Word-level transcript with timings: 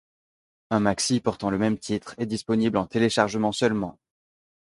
Un 0.71 0.79
maxi 0.79 1.19
portant 1.19 1.51
le 1.51 1.59
même 1.59 1.77
titre 1.77 2.15
est 2.17 2.25
disponible 2.25 2.77
en 2.79 2.87
téléchargement 2.87 3.51
seulement. 3.51 3.99